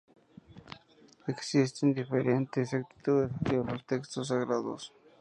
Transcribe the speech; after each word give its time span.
Existen 1.27 1.93
diferentes 1.93 2.73
actitudes 2.73 3.29
hacia 3.33 3.59
los 3.59 3.85
textos 3.85 4.29
sagrados. 4.29 4.91